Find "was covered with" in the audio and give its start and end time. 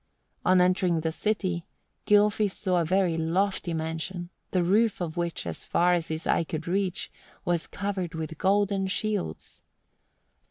7.45-8.39